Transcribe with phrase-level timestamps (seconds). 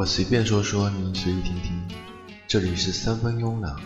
[0.00, 1.78] 我随便说说，您随意听听。
[2.48, 3.76] 这里是三分慵懒。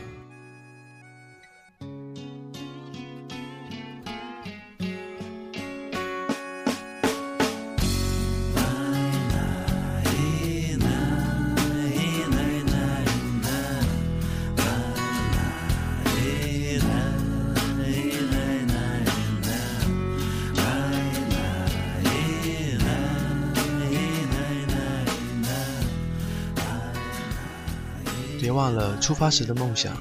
[29.05, 29.95] 出发时的梦想。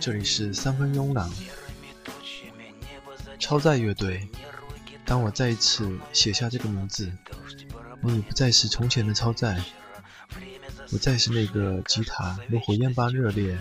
[0.00, 1.30] 这里是三分慵懒。
[3.38, 4.26] 超载乐队。
[5.04, 7.12] 当我再一次写下这个名字，
[8.00, 9.62] 我已不再是从前的超载，
[10.88, 13.58] 不再是那个吉他如火焰般热烈，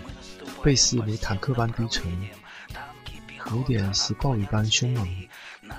[0.64, 2.10] 贝斯如坦克般低沉，
[3.44, 5.06] 鼓点似暴雨般凶猛，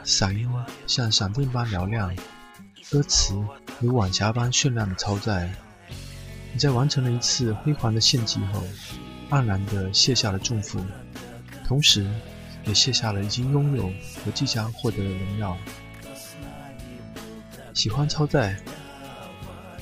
[0.05, 0.47] 嗓音
[0.87, 2.15] 像闪电般嘹亮，
[2.91, 3.33] 歌词
[3.81, 5.51] 如晚霞般绚烂的超载。
[6.53, 8.63] 你在完成了一次辉煌的献祭后，
[9.31, 10.81] 黯然地卸下了重负，
[11.65, 12.09] 同时
[12.65, 13.89] 也卸下了已经拥有
[14.25, 15.57] 和即将获得的荣耀。
[17.75, 18.57] 喜欢超载，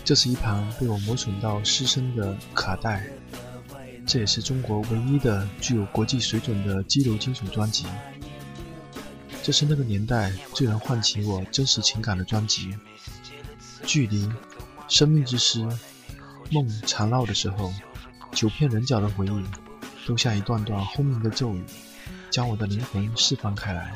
[0.05, 3.07] 这是一盘被我磨损到失声的卡带，
[4.07, 7.87] 这也是中国唯一的具有国际水准的激流金属专辑。
[9.43, 12.75] 这是那个年代最能唤起我真实情感的专辑。
[13.85, 14.29] 距离，
[14.89, 15.67] 生命之诗。
[16.51, 17.73] 梦缠绕的时候，
[18.35, 19.45] 九片人角的回忆，
[20.07, 21.65] 都像一段段轰鸣的咒语，
[22.31, 23.95] 将我的灵魂释放开来。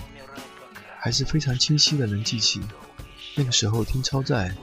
[1.00, 2.61] 还是非常清晰的能记起，
[3.34, 4.55] 那个时候听超载，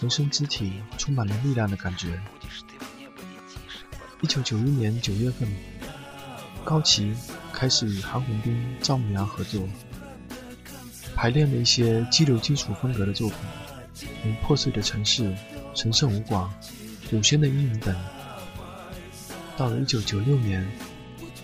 [0.00, 2.20] 浑身肢体充满了力量的感觉。
[4.20, 5.48] 一九九一年九月份，
[6.64, 7.14] 高旗
[7.52, 9.66] 开始与韩红斌、赵牧阳合作，
[11.16, 13.38] 排练了一些激流金属风格的作品，
[14.24, 15.24] 如《破碎的城市》
[15.74, 16.52] 《神圣无广》。
[17.10, 17.94] 祖先的阴影等。
[19.56, 20.66] 到了1996年，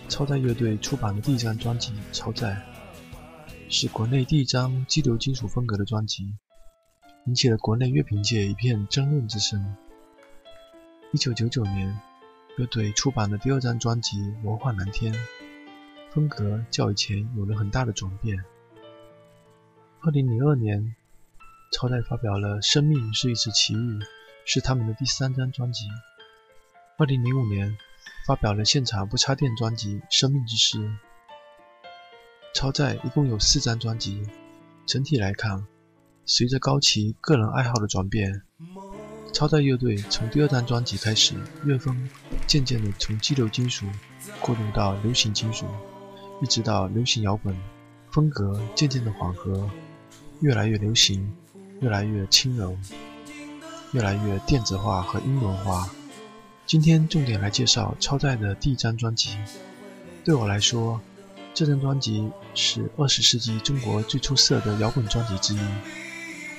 [0.09, 2.61] 超载乐队出版的第一张专辑《超载》，
[3.73, 6.35] 是国内第一张激流金属风格的专辑，
[7.27, 9.77] 引起了国内乐评界一片争论之声。
[11.13, 12.01] 1999年，
[12.57, 15.13] 乐队出版的第二张专辑《魔幻蓝天》，
[16.11, 18.43] 风格较以前有了很大的转变。
[20.03, 20.95] 2002年，
[21.73, 23.77] 超载发表了《生命是一次奇遇》。
[24.51, 25.85] 是他们的第三张专辑。
[26.97, 27.77] 二零零五年，
[28.29, 30.77] 发表了现场不插电专辑《生命之诗》。
[32.55, 34.23] 超载一共有四张专辑。
[34.85, 35.67] 整体来看，
[36.27, 38.43] 随着高崎个人爱好的转变，
[39.33, 42.07] 超载乐队从第二张专辑开始，乐风
[42.47, 43.87] 渐渐地从激流金属
[44.43, 45.65] 过渡到流行金属，
[46.43, 47.57] 一直到流行摇滚，
[48.13, 49.71] 风格渐渐的缓和，
[50.41, 51.35] 越来越流行，
[51.81, 52.77] 越来越轻柔。
[53.93, 55.89] 越来越电子化和英文化。
[56.69, 59.39] 今天重点来介绍超载的第一张专辑。
[60.23, 61.01] 对我来说，
[61.55, 65.59] 这张专辑是二十世纪中国最出色的摇滚专辑之一。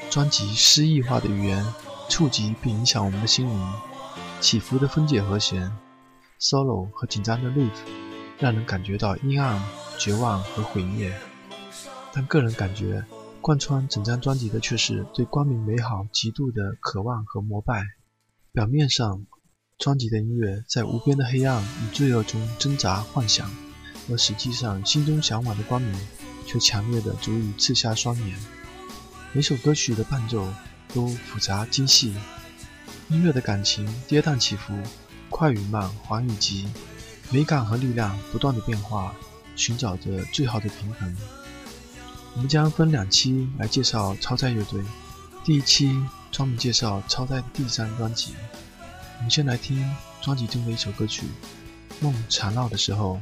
[0.09, 1.63] 专辑诗意化的语言
[2.09, 3.73] 触及并影响我们的心灵，
[4.41, 5.71] 起伏的分解和弦、
[6.39, 7.69] solo 和紧张的 riff，
[8.39, 9.61] 让人感觉到阴暗、
[9.99, 11.13] 绝望和毁灭。
[12.11, 13.05] 但个人感觉。
[13.41, 17.85] 贯穿整张专辑的却是对光明美好极度的渴望和膜拜。
[18.51, 19.25] 表面上，
[19.79, 23.49] 专辑的音乐在无边的黑暗与罪恶中挣扎幻想，
[24.09, 25.97] 而实际上心中向往的光明
[26.45, 28.37] 却强烈的足以刺瞎双眼。
[29.31, 30.53] 每首歌曲的伴奏
[30.93, 32.13] 都复杂精细，
[33.07, 34.73] 音乐的感情跌宕起伏，
[35.29, 36.67] 快与慢，缓与急，
[37.29, 39.15] 美感和力量不断的变化，
[39.55, 41.15] 寻找着最好的平衡。
[42.35, 44.83] 我们将分两期来介绍超载乐队。
[45.45, 45.97] 第一期
[46.31, 48.33] 专门介绍超载的第三专辑。
[49.19, 49.85] 我们先来听
[50.21, 51.23] 专辑中的一首歌曲
[52.03, 53.19] 《梦缠绕的时候》。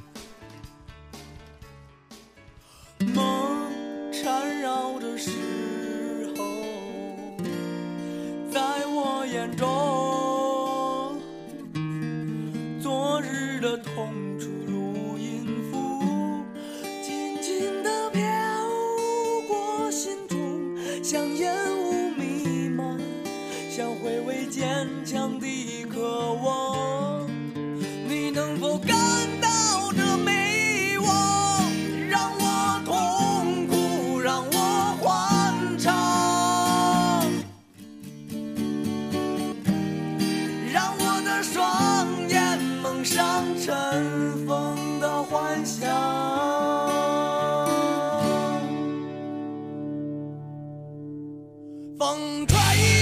[51.97, 52.96] 风吹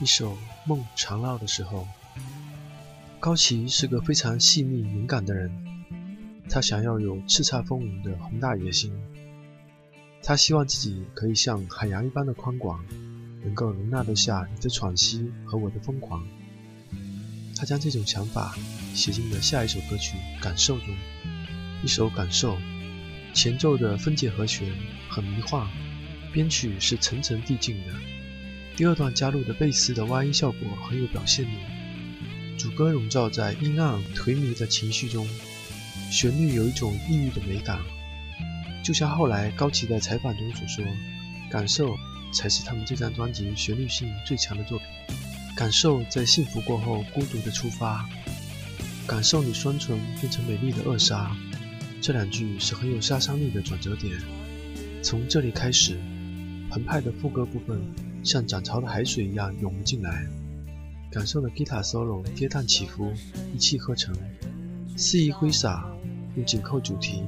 [0.00, 0.32] 一首
[0.64, 1.86] 《梦长绕》的时候，
[3.20, 5.52] 高崎是个非常细腻敏感的人，
[6.48, 8.90] 他想要有叱咤风云的宏大野心，
[10.22, 12.82] 他希望自己可以像海洋一般的宽广，
[13.44, 16.26] 能够容纳得下你的喘息和我的疯狂。
[17.54, 18.56] 他将这种想法
[18.94, 20.96] 写进了下一首歌曲《感受》中，
[21.84, 22.56] 一首《感受》，
[23.34, 24.66] 前奏的分解和弦
[25.10, 25.68] 很迷幻，
[26.32, 27.92] 编曲是层层递进的。
[28.76, 31.50] 第二段加入的贝斯的挖音效果很有表现力，
[32.56, 35.28] 主歌笼罩在阴暗颓靡的情绪中，
[36.10, 37.78] 旋律有一种抑郁的美感，
[38.82, 40.84] 就像后来高崎在采访中所说
[41.50, 41.94] ：“感受
[42.32, 44.86] 才是他们这张专辑旋律性最强的作品。
[45.54, 48.08] 感受在幸福过后孤独的出发，
[49.06, 51.36] 感受你双唇变成美丽的扼杀。”
[52.00, 54.16] 这两句是很有杀伤力的转折点。
[55.02, 56.00] 从这里开始，
[56.70, 57.78] 澎湃的副歌部分。
[58.22, 60.26] 像涨潮的海水一样涌了进来，
[61.10, 63.12] 感受了吉他 solo 跌宕起伏，
[63.54, 64.14] 一气呵成，
[64.96, 65.90] 肆意挥洒，
[66.36, 67.22] 又紧扣主题。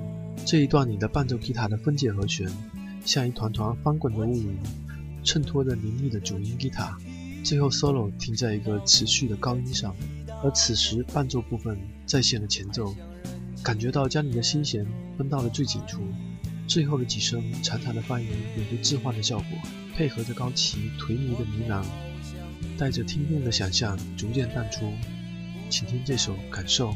[0.45, 2.51] 这一段里的伴奏吉他的分解和弦，
[3.05, 4.59] 像一团团翻滚的乌云，
[5.25, 6.99] 衬托着凌厉的主音吉他。
[7.45, 9.95] 最后 solo 停在一个持续的高音上，
[10.45, 12.95] 而此时伴奏部分再现了前奏，
[13.63, 16.03] 感觉到将你的心弦分到了最紧处。
[16.67, 19.47] 最后的几声长长的发音，有着置换的效果。
[19.95, 24.91] 配合着高崎颓靡的呢喃，带着听众的想象逐渐淡出。
[25.69, 26.95] 请听这首《感受》。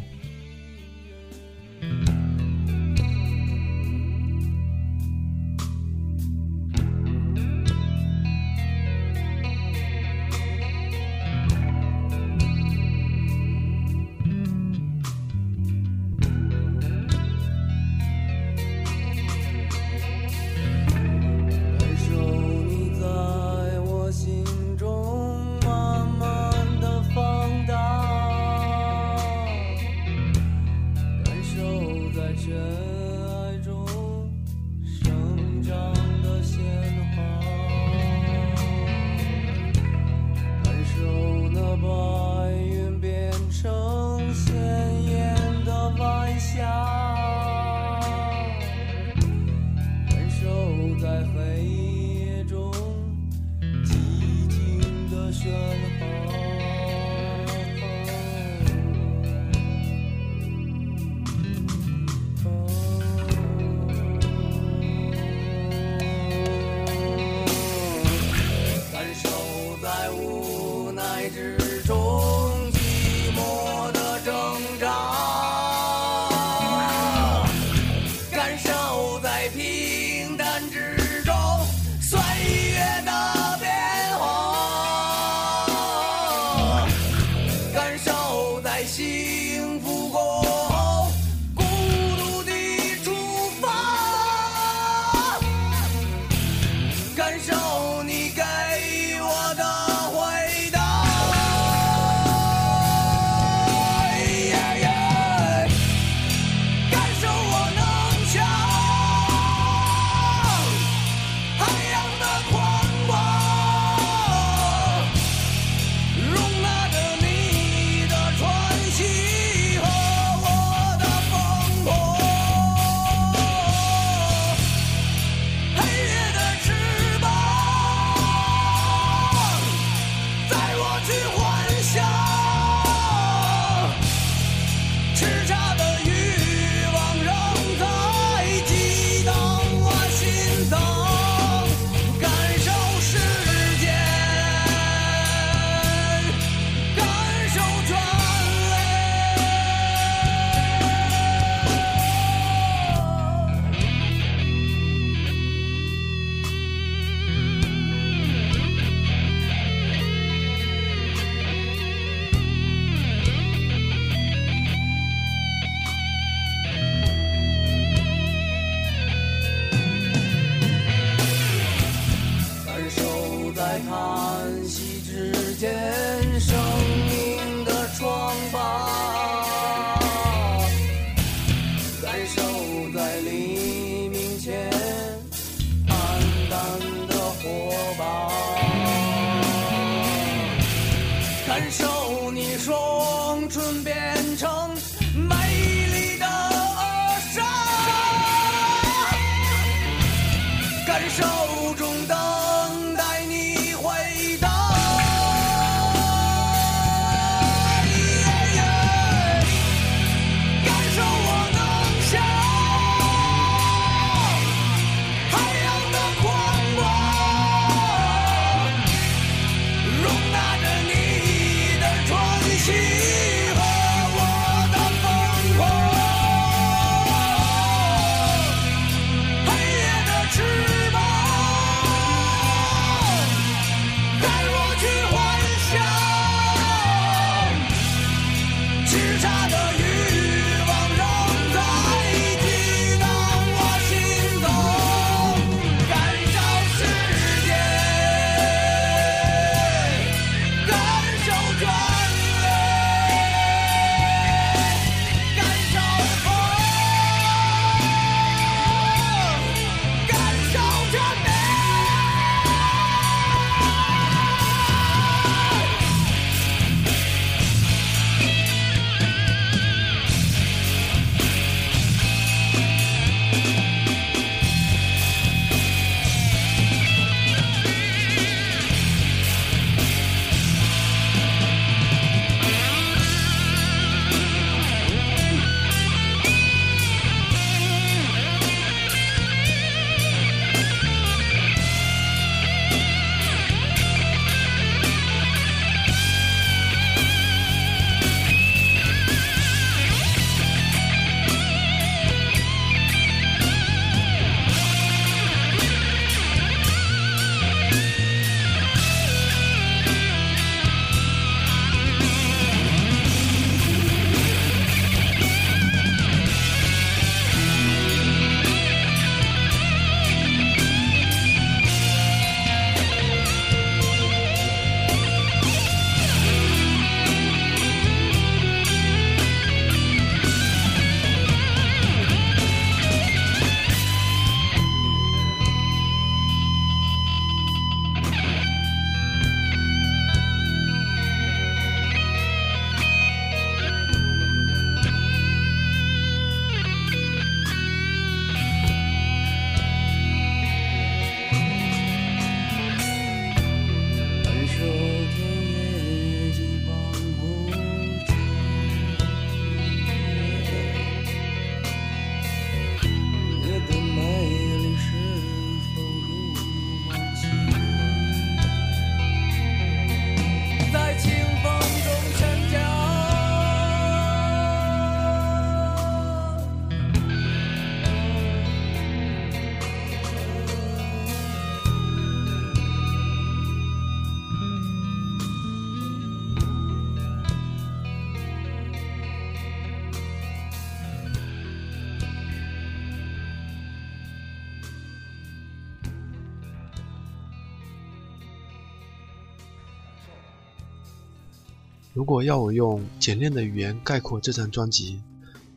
[401.96, 405.00] 如果要我用简练的语言概括这张专辑，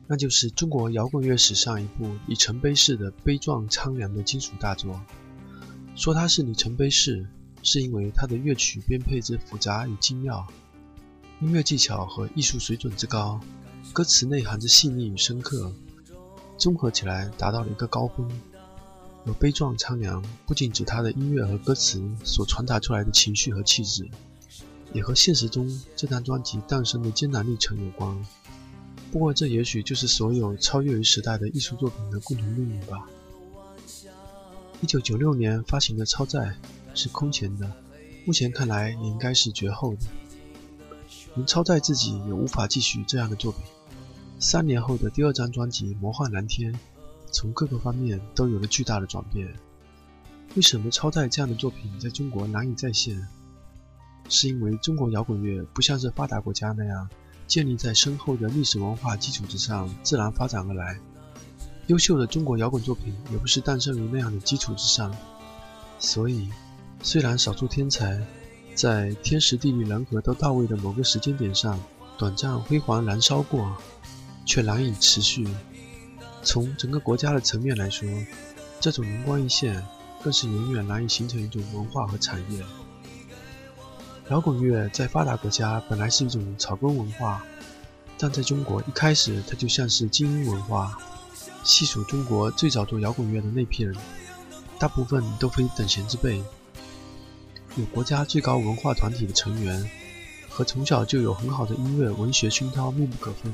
[0.07, 5.01] 那就是中国摇滚乐史上一部里程碑式的悲壮苍凉的金属大作。
[5.97, 7.27] 说它是里程碑式，
[7.61, 10.47] 是因为它的乐曲编配之复杂与精妙，
[11.41, 13.37] 音乐技巧和艺术水准之高，
[13.91, 15.73] 歌词内涵之细腻与深刻，
[16.57, 18.25] 综合起来达到了一个高峰。
[19.25, 24.09] 而悲壮苍凉不仅指它的音乐和歌词所传达出来的情绪和气质。
[24.93, 28.25] 也和现实中这张专辑诞生的艰难历程有关。
[29.11, 33.07] 不过，这也许就是所有超越于时代的艺术作品的共同命运吧。
[34.81, 36.55] 一九九六年发行的《超载》
[36.97, 37.71] 是空前的，
[38.25, 40.01] 目前看来也应该是绝后的。
[41.35, 43.61] 连超载自己也无法继续这样的作品。
[44.39, 46.73] 三年后的第二张专辑《魔幻蓝天》，
[47.31, 49.51] 从各个方面都有了巨大的转变。
[50.55, 53.27] 为什么超载这样的作品在中国难以再现？
[54.29, 57.09] 是因为中国摇滚乐不像是发达国家那样
[57.47, 60.97] 建立在深厚的历史文化基础之上自然发展而来，
[61.87, 65.13] 优秀的中国摇滚作品也不是诞生于那样的基础之上。
[65.97, 66.47] 所以，
[67.01, 68.25] 虽然少数天才
[68.75, 71.77] 在天时地利人和都到位的某个时间点上
[72.17, 73.75] 短暂辉煌燃烧过，
[74.45, 75.47] 却难以持续。
[76.43, 78.07] 从整个国家的层面来说，
[78.79, 79.83] 这种灵光一现
[80.23, 82.63] 更是远远难以形成一种文化和产业。
[84.29, 87.43] 摇滚乐在发达国家本来是一种草根文化，
[88.15, 90.95] 但在中国一开始它就像是精英文化。
[91.63, 93.95] 细数中国最早做摇滚乐的那批人，
[94.77, 96.43] 大部分都非等闲之辈，
[97.75, 99.89] 有国家最高文化团体的成员，
[100.47, 103.51] 和从小就有很好的音乐文学熏陶密不可分。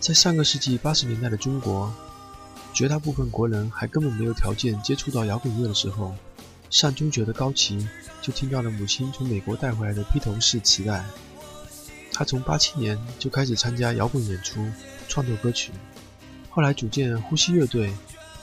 [0.00, 1.92] 在上个世纪八十年代的中国，
[2.72, 6.14] 绝大部分国人还根本没有条件接触到摇滚乐的时候，
[6.70, 7.86] 上中学的高旗。
[8.22, 11.04] 就听到了母亲从美国带回来的披头士磁带。
[12.12, 14.66] 他从八七年就开始参加摇滚演出，
[15.06, 15.70] 创作歌曲，
[16.50, 17.92] 后来组建呼吸乐队，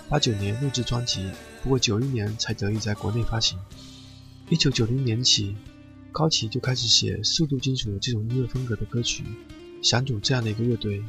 [0.07, 1.29] 八九年录制专辑，
[1.61, 3.59] 不过九一年才得以在国内发行。
[4.47, 5.53] 一九九零年起，
[6.13, 9.25] 高崎就开始写速度金属这种音乐风格的歌曲，
[9.81, 11.03] 想组这样的一个乐队。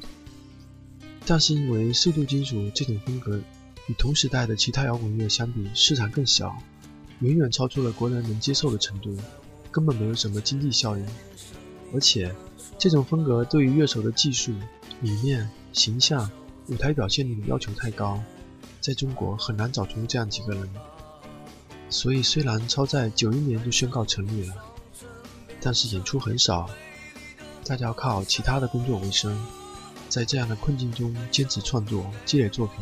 [1.25, 3.39] 但是因为速度金属这种风格
[3.87, 6.57] 与同时代的其他摇滚乐相比，市场更小。
[7.21, 9.17] 远远超出了国人能接受的程度，
[9.71, 11.07] 根本没有什么经济效应。
[11.93, 12.35] 而且，
[12.79, 14.53] 这种风格对于乐手的技术、
[15.01, 16.31] 理念、形象、
[16.69, 18.21] 舞台表现力的要求太高，
[18.81, 20.69] 在中国很难找出这样几个人。
[21.89, 24.55] 所以，虽然超在九一年就宣告成立了，
[25.61, 26.69] 但是演出很少，
[27.65, 29.39] 大家要靠其他的工作为生。
[30.09, 32.77] 在这样的困境中坚持创作、积累作品，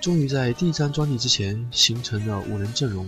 [0.00, 3.06] 终于在第一张专辑之前形成了五人阵容。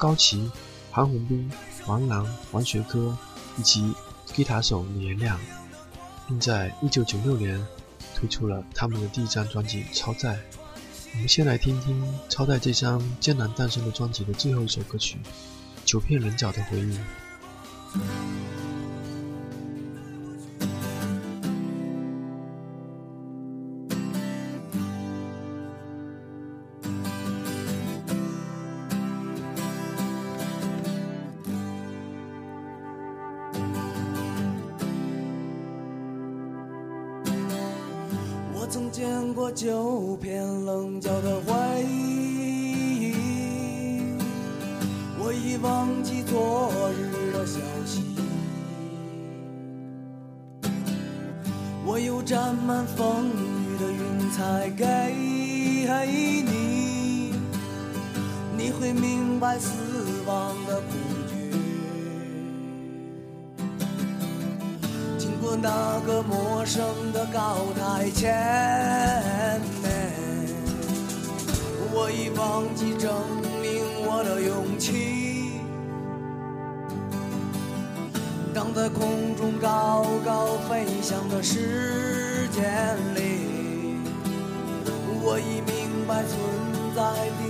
[0.00, 0.50] 高崎、
[0.90, 1.52] 韩红斌、
[1.86, 3.14] 王楠、王学科
[3.58, 3.92] 以及
[4.24, 5.38] 吉他手李延亮，
[6.26, 7.66] 并在1996年
[8.16, 10.36] 推出了他们的第一张专辑《超载》。
[11.12, 15.18] 我们先来听听《超载》这张艰难诞生的专辑的最后一首歌曲
[15.84, 16.98] 《九片人脚的回忆》。
[65.92, 69.60] 那个陌生的高台前，
[71.92, 73.12] 我已忘记证
[73.60, 75.58] 明我的勇气。
[78.54, 82.62] 当在空中高高飞翔的时间
[83.16, 83.98] 里，
[85.24, 86.38] 我已明白存
[86.94, 87.02] 在
[87.40, 87.49] 的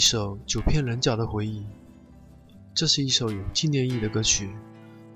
[0.00, 1.62] 一首九片棱角的回忆。
[2.72, 4.50] 这是一首有纪念意义的歌曲，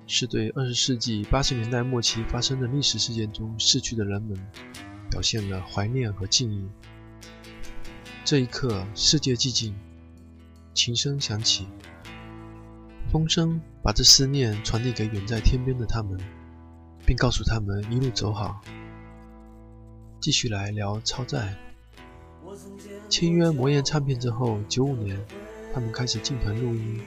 [0.06, 4.38] 是对二十世纪八十年代末期发生的历史事件中逝去的人们，
[5.10, 6.68] 表现了怀念和敬意。
[8.26, 9.74] 这一刻，世界寂静，
[10.74, 11.66] 琴声响起，
[13.10, 16.20] 风声把这思念传递给远在天边的他们，
[17.06, 18.60] 并告诉他们一路走好。
[20.20, 21.56] 继续来聊超载。
[23.08, 25.18] 签约魔岩唱片之后，九五年，
[25.72, 27.00] 他们开始进团录音。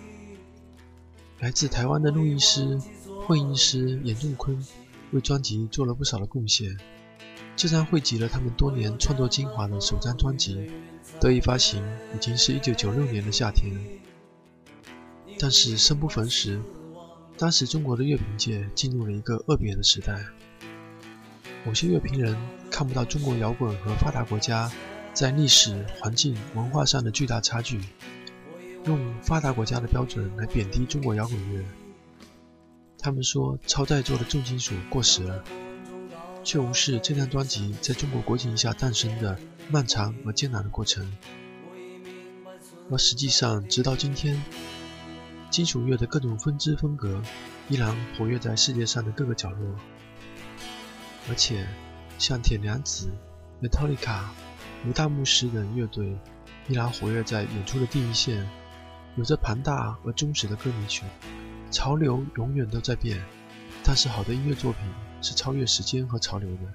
[1.39, 2.80] 来自台湾的录音师、
[3.26, 4.58] 混音师严仲坤
[5.12, 6.76] 为专辑做了不少的贡献。
[7.56, 10.71] 这张汇集了他们多年创作精华的首张专辑，
[11.19, 11.84] 得以发行，
[12.15, 13.76] 已经是一九九六年的夏天。
[15.39, 16.60] 但是生不逢时，
[17.38, 20.23] 当时中国的乐评界进入了一个恶贬的时代。
[21.65, 22.36] 某些乐评人
[22.71, 24.71] 看不到中国摇滚和发达国家
[25.18, 27.82] 在历史、环境、文化上的巨大差距。
[28.86, 31.66] 用发达国家的标准来贬低中国摇滚乐，
[33.00, 35.44] 他们说超载做的重金属过时了，
[36.44, 39.36] 却无视这张专辑在中国国情下诞生的
[39.72, 41.12] 漫长而艰难的过程。
[42.92, 44.40] 而实际上，直到今天，
[45.50, 47.20] 金属乐的各种分支风格
[47.70, 49.76] 依然活跃在世界上的各个角落，
[51.28, 51.68] 而且
[52.20, 53.10] 像铁娘子、
[53.64, 54.22] Metallica、
[54.86, 56.18] 吴大牧师等乐队
[56.68, 58.48] 依然活跃在演出的第一线。
[59.16, 61.04] 有着庞大而忠实的歌迷群，
[61.72, 63.20] 潮流永远都在变，
[63.84, 64.82] 但是好的音乐作品
[65.24, 66.72] 是超越时间和潮流的，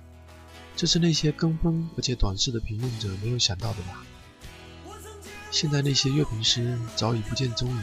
[0.75, 4.05] 这是那些跟风而且短视的评论者没有想到的吧？
[5.53, 7.83] 现在那些乐评师早已不见踪影，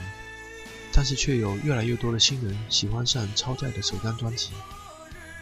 [0.92, 4.52] 但是却有越来越多的新人喜欢上超载的首张专辑，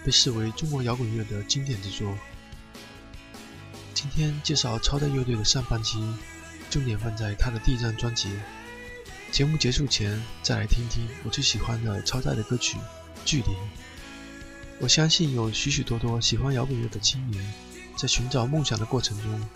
[0.06, 2.16] 被视为中国摇滚乐的经典之作。
[4.00, 5.98] 今天介绍超载乐队的上半期，
[6.70, 8.30] 重点放在他的第一张专辑。
[9.32, 12.78] 节目结束前，再来听听我最喜欢的超载的歌曲
[13.26, 13.44] 《距离》。
[14.80, 17.44] 我相信有许许多多喜欢摇滚乐的青年，
[17.96, 19.50] 在寻找梦想的过程中，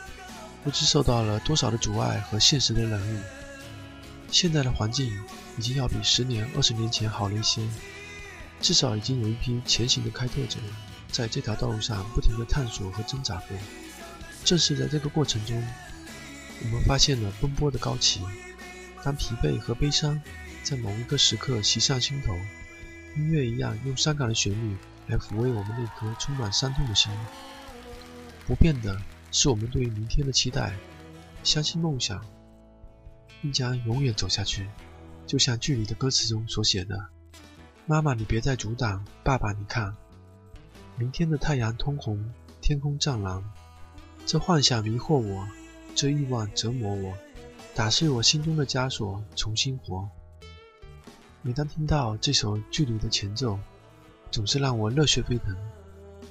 [0.63, 3.19] 不知受到了多少的阻碍和现实的冷遇。
[4.32, 5.15] 现在的环境
[5.60, 7.62] 已经要比十年、二十年前好了一些，
[8.60, 10.58] 至少已经有一批前行的开拓者，
[11.12, 13.56] 在这条道路上不停地探索和挣扎过。
[14.43, 15.62] 正是在这个过程中，
[16.63, 18.21] 我们发现了奔波的高崎。
[19.04, 20.21] 当疲惫和悲伤
[20.63, 22.36] 在某一个时刻袭上心头，
[23.17, 24.77] 音乐一样用伤感的旋律
[25.08, 27.12] 来抚慰我们那颗充满伤痛的心。
[28.45, 28.99] 不变的
[29.32, 30.75] 是我们对于明天的期待，
[31.43, 32.23] 相信梦想，
[33.41, 34.67] 并将永远走下去。
[35.25, 37.08] 就像剧里的歌词中所写的
[37.88, 39.95] ：“妈妈，你别再阻挡；爸爸，你看，
[40.97, 43.43] 明天的太阳通红，天空湛蓝。
[44.25, 45.47] 这幻想迷惑我，
[45.95, 47.13] 这欲望折磨我。”
[47.73, 50.07] 打碎我心中的枷锁，重新活。
[51.41, 53.57] 每当听到这首距离的前奏，
[54.29, 55.55] 总是让我热血沸腾，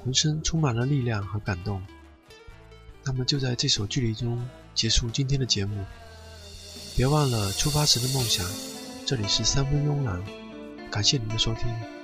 [0.05, 1.83] 浑身充满了力量和感动。
[3.05, 5.83] 那么就在这首距离中结束今天的节目。
[6.94, 8.46] 别忘了出发时的梦想。
[9.07, 10.22] 这里是三分慵懒，
[10.90, 11.99] 感谢您的收听。